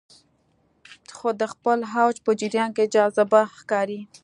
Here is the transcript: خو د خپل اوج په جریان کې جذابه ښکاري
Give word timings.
خو 1.15 1.29
د 1.41 1.43
خپل 1.53 1.79
اوج 2.01 2.15
په 2.25 2.31
جریان 2.39 2.69
کې 2.77 2.91
جذابه 2.93 3.41
ښکاري 3.57 3.99